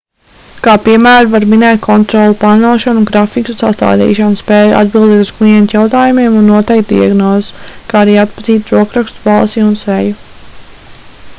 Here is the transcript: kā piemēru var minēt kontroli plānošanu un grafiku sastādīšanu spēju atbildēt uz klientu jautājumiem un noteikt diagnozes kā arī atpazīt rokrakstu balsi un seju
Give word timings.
kā 0.65 0.71
piemēru 0.83 1.29
var 1.33 1.43
minēt 1.49 1.81
kontroli 1.87 2.37
plānošanu 2.43 2.99
un 3.01 3.03
grafiku 3.09 3.55
sastādīšanu 3.59 4.39
spēju 4.39 4.73
atbildēt 4.79 5.21
uz 5.25 5.33
klientu 5.41 5.77
jautājumiem 5.77 6.39
un 6.39 6.49
noteikt 6.53 6.89
diagnozes 6.93 7.51
kā 7.93 8.01
arī 8.07 8.15
atpazīt 8.23 8.73
rokrakstu 8.77 9.23
balsi 9.29 9.63
un 9.67 9.77
seju 9.85 10.17